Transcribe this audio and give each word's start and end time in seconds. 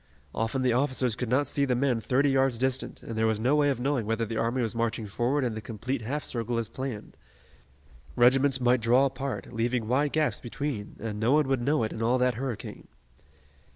Often 0.33 0.63
the 0.63 0.73
officers 0.73 1.15
could 1.15 1.29
not 1.29 1.45
see 1.45 1.63
the 1.63 1.75
men 1.75 2.01
thirty 2.01 2.31
yards 2.31 2.57
distant, 2.57 3.03
and 3.03 3.11
there 3.15 3.27
was 3.27 3.39
no 3.39 3.55
way 3.55 3.69
of 3.69 3.79
knowing 3.79 4.07
whether 4.07 4.25
the 4.25 4.35
army 4.35 4.63
was 4.63 4.73
marching 4.73 5.05
forward 5.05 5.43
in 5.43 5.53
the 5.53 5.61
complete 5.61 6.01
half 6.01 6.23
circle 6.23 6.57
as 6.57 6.67
planned. 6.67 7.15
Regiments 8.15 8.59
might 8.59 8.81
draw 8.81 9.05
apart, 9.05 9.53
leaving 9.53 9.87
wide 9.87 10.11
gaps 10.13 10.39
between, 10.39 10.95
and 10.99 11.19
no 11.19 11.33
one 11.33 11.47
would 11.47 11.61
know 11.61 11.83
it 11.83 11.93
in 11.93 12.01
all 12.01 12.17
that 12.17 12.33
hurricane. 12.33 12.87